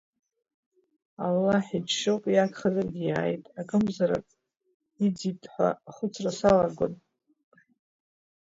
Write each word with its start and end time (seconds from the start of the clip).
Аллаҳ 1.25 1.65
иџьшьоуп, 1.77 2.23
иагхазаргьы 2.31 3.03
иааит, 3.05 3.43
акәымзар 3.59 4.11
иӡит 5.05 5.41
ҳәа 5.53 5.69
ахәыцра 5.89 6.31
салагон,— 6.37 6.93
иҳәеит. 6.99 7.69